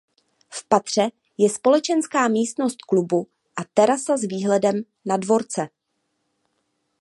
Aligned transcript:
V 0.49 0.67
patře 0.67 1.09
je 1.37 1.49
společenská 1.49 2.27
místnost 2.27 2.75
klubu 2.81 3.27
a 3.55 3.61
terasa 3.73 4.17
s 4.17 4.21
výhledem 4.23 4.81
na 5.05 5.17
dvorce. 5.17 5.69